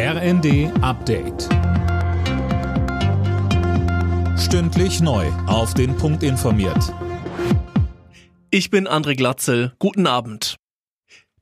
RND 0.00 0.70
Update. 0.80 1.48
Stündlich 4.38 5.00
neu. 5.00 5.26
Auf 5.48 5.74
den 5.74 5.96
Punkt 5.96 6.22
informiert. 6.22 6.94
Ich 8.52 8.70
bin 8.70 8.86
André 8.86 9.16
Glatzel. 9.16 9.72
Guten 9.80 10.06
Abend. 10.06 10.54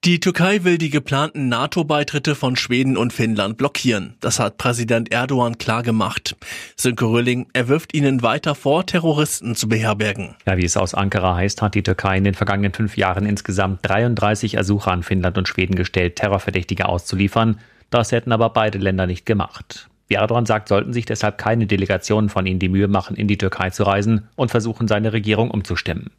Die 0.06 0.20
Türkei 0.20 0.64
will 0.64 0.78
die 0.78 0.88
geplanten 0.88 1.50
NATO-Beitritte 1.50 2.34
von 2.34 2.56
Schweden 2.56 2.96
und 2.96 3.12
Finnland 3.12 3.58
blockieren. 3.58 4.16
Das 4.20 4.38
hat 4.38 4.56
Präsident 4.56 5.12
Erdogan 5.12 5.58
klargemacht. 5.58 6.34
Sönke 6.76 7.04
Rölling, 7.04 7.48
er 7.52 7.68
wirft 7.68 7.92
ihnen 7.92 8.22
weiter 8.22 8.54
vor, 8.54 8.86
Terroristen 8.86 9.54
zu 9.54 9.68
beherbergen. 9.68 10.34
Ja, 10.46 10.56
wie 10.56 10.64
es 10.64 10.78
aus 10.78 10.94
Ankara 10.94 11.34
heißt, 11.34 11.60
hat 11.60 11.74
die 11.74 11.82
Türkei 11.82 12.16
in 12.16 12.24
den 12.24 12.34
vergangenen 12.34 12.72
fünf 12.72 12.96
Jahren 12.96 13.26
insgesamt 13.26 13.80
33 13.82 14.54
Ersuche 14.54 14.90
an 14.90 15.02
Finnland 15.02 15.36
und 15.36 15.46
Schweden 15.46 15.74
gestellt, 15.74 16.16
Terrorverdächtige 16.16 16.88
auszuliefern. 16.88 17.58
Das 17.90 18.12
hätten 18.12 18.32
aber 18.32 18.50
beide 18.50 18.78
Länder 18.78 19.06
nicht 19.06 19.26
gemacht. 19.26 19.88
Wie 20.08 20.14
Erdogan 20.14 20.46
sagt, 20.46 20.68
sollten 20.68 20.92
sich 20.92 21.04
deshalb 21.04 21.38
keine 21.38 21.66
Delegationen 21.66 22.28
von 22.28 22.46
ihnen 22.46 22.60
die 22.60 22.68
Mühe 22.68 22.88
machen, 22.88 23.16
in 23.16 23.26
die 23.26 23.38
Türkei 23.38 23.70
zu 23.70 23.82
reisen 23.82 24.28
und 24.36 24.50
versuchen, 24.50 24.86
seine 24.86 25.12
Regierung 25.12 25.50
umzustimmen. 25.50 26.10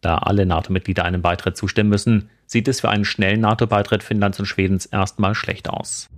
Da 0.00 0.18
alle 0.18 0.46
NATO-Mitglieder 0.46 1.04
einem 1.04 1.22
Beitritt 1.22 1.56
zustimmen 1.56 1.90
müssen, 1.90 2.28
sieht 2.46 2.66
es 2.66 2.80
für 2.80 2.88
einen 2.88 3.04
schnellen 3.04 3.40
NATO-Beitritt 3.40 4.02
Finnlands 4.02 4.40
und 4.40 4.46
Schwedens 4.46 4.86
erstmal 4.86 5.36
schlecht 5.36 5.70
aus. 5.70 6.08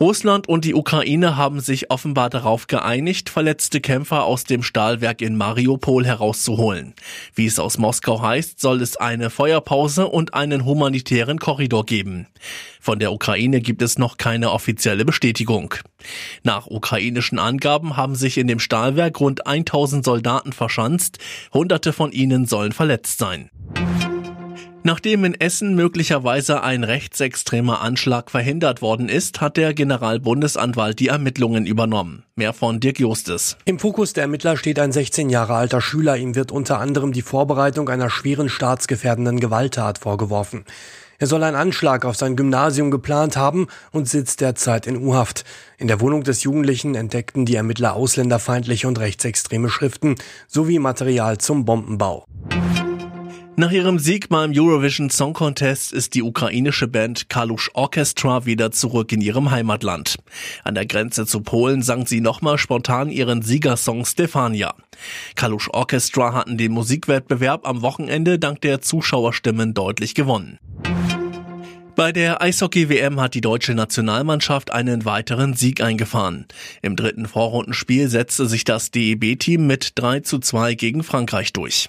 Russland 0.00 0.48
und 0.48 0.64
die 0.64 0.74
Ukraine 0.74 1.36
haben 1.36 1.58
sich 1.58 1.90
offenbar 1.90 2.30
darauf 2.30 2.68
geeinigt, 2.68 3.28
verletzte 3.28 3.80
Kämpfer 3.80 4.22
aus 4.24 4.44
dem 4.44 4.62
Stahlwerk 4.62 5.20
in 5.20 5.36
Mariupol 5.36 6.06
herauszuholen. 6.06 6.94
Wie 7.34 7.46
es 7.46 7.58
aus 7.58 7.78
Moskau 7.78 8.22
heißt, 8.22 8.60
soll 8.60 8.80
es 8.80 8.96
eine 8.96 9.28
Feuerpause 9.28 10.06
und 10.06 10.34
einen 10.34 10.64
humanitären 10.64 11.40
Korridor 11.40 11.84
geben. 11.84 12.28
Von 12.80 13.00
der 13.00 13.12
Ukraine 13.12 13.60
gibt 13.60 13.82
es 13.82 13.98
noch 13.98 14.18
keine 14.18 14.52
offizielle 14.52 15.04
Bestätigung. 15.04 15.74
Nach 16.44 16.68
ukrainischen 16.68 17.40
Angaben 17.40 17.96
haben 17.96 18.14
sich 18.14 18.38
in 18.38 18.46
dem 18.46 18.60
Stahlwerk 18.60 19.18
rund 19.18 19.48
1000 19.48 20.04
Soldaten 20.04 20.52
verschanzt, 20.52 21.18
hunderte 21.52 21.92
von 21.92 22.12
ihnen 22.12 22.46
sollen 22.46 22.70
verletzt 22.70 23.18
sein. 23.18 23.50
Nachdem 24.84 25.24
in 25.24 25.34
Essen 25.34 25.74
möglicherweise 25.74 26.62
ein 26.62 26.84
rechtsextremer 26.84 27.80
Anschlag 27.80 28.30
verhindert 28.30 28.80
worden 28.80 29.08
ist, 29.08 29.40
hat 29.40 29.56
der 29.56 29.74
Generalbundesanwalt 29.74 31.00
die 31.00 31.08
Ermittlungen 31.08 31.66
übernommen. 31.66 32.24
Mehr 32.36 32.52
von 32.52 32.78
Dirk 32.78 33.00
Justes. 33.00 33.56
Im 33.64 33.78
Fokus 33.78 34.12
der 34.12 34.22
Ermittler 34.22 34.56
steht 34.56 34.78
ein 34.78 34.92
16 34.92 35.30
Jahre 35.30 35.54
alter 35.54 35.80
Schüler. 35.80 36.16
Ihm 36.16 36.36
wird 36.36 36.52
unter 36.52 36.78
anderem 36.78 37.12
die 37.12 37.22
Vorbereitung 37.22 37.88
einer 37.88 38.08
schweren 38.08 38.48
staatsgefährdenden 38.48 39.40
Gewalttat 39.40 39.98
vorgeworfen. 39.98 40.64
Er 41.20 41.26
soll 41.26 41.42
einen 41.42 41.56
Anschlag 41.56 42.04
auf 42.04 42.16
sein 42.16 42.36
Gymnasium 42.36 42.92
geplant 42.92 43.36
haben 43.36 43.66
und 43.90 44.08
sitzt 44.08 44.40
derzeit 44.40 44.86
in 44.86 44.96
U-Haft. 44.96 45.44
In 45.76 45.88
der 45.88 46.00
Wohnung 46.00 46.22
des 46.22 46.44
Jugendlichen 46.44 46.94
entdeckten 46.94 47.44
die 47.44 47.56
Ermittler 47.56 47.94
ausländerfeindliche 47.94 48.86
und 48.86 49.00
rechtsextreme 49.00 49.68
Schriften 49.68 50.14
sowie 50.46 50.78
Material 50.78 51.38
zum 51.38 51.64
Bombenbau. 51.64 52.24
Nach 53.58 53.72
ihrem 53.72 53.98
Sieg 53.98 54.28
beim 54.28 54.52
Eurovision 54.54 55.10
Song 55.10 55.32
Contest 55.32 55.92
ist 55.92 56.14
die 56.14 56.22
ukrainische 56.22 56.86
Band 56.86 57.28
Kalush 57.28 57.72
Orchestra 57.74 58.46
wieder 58.46 58.70
zurück 58.70 59.10
in 59.10 59.20
ihrem 59.20 59.50
Heimatland. 59.50 60.14
An 60.62 60.76
der 60.76 60.86
Grenze 60.86 61.26
zu 61.26 61.40
Polen 61.40 61.82
sang 61.82 62.06
sie 62.06 62.20
nochmal 62.20 62.56
spontan 62.56 63.10
ihren 63.10 63.42
Siegersong 63.42 64.04
Stefania. 64.04 64.76
Kalush 65.34 65.68
Orchestra 65.72 66.34
hatten 66.34 66.56
den 66.56 66.70
Musikwettbewerb 66.70 67.66
am 67.66 67.82
Wochenende 67.82 68.38
dank 68.38 68.60
der 68.60 68.80
Zuschauerstimmen 68.80 69.74
deutlich 69.74 70.14
gewonnen. 70.14 70.60
Bei 71.96 72.12
der 72.12 72.40
Eishockey-WM 72.40 73.20
hat 73.20 73.34
die 73.34 73.40
deutsche 73.40 73.74
Nationalmannschaft 73.74 74.70
einen 74.70 75.04
weiteren 75.04 75.54
Sieg 75.54 75.80
eingefahren. 75.80 76.46
Im 76.80 76.94
dritten 76.94 77.26
Vorrundenspiel 77.26 78.08
setzte 78.08 78.46
sich 78.46 78.62
das 78.62 78.92
DEB-Team 78.92 79.66
mit 79.66 79.94
3 79.96 80.20
zu 80.20 80.38
2 80.38 80.74
gegen 80.74 81.02
Frankreich 81.02 81.52
durch. 81.52 81.88